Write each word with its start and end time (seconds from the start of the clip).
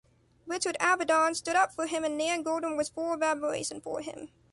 Richard 0.47 0.77
Avedon 0.79 1.35
stood 1.35 1.55
up 1.55 1.75
for 1.75 1.85
him 1.85 2.03
and 2.03 2.17
Nan 2.17 2.41
Goldin 2.43 2.75
was 2.75 2.89
full 2.89 3.13
of 3.13 3.21
admiration 3.21 3.79
for 3.81 4.01
him. 4.01 4.29